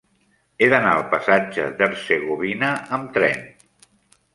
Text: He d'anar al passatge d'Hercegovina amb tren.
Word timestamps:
He 0.65 0.69
d'anar 0.71 0.93
al 0.93 1.03
passatge 1.11 1.67
d'Hercegovina 1.83 2.75
amb 2.99 3.17
tren. 3.21 3.51